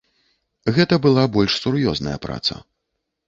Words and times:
Гэта 0.77 0.95
была 1.03 1.25
больш 1.35 1.59
сур'ёзная 1.65 2.17
праца. 2.27 2.57